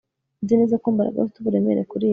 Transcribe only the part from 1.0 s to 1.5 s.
afite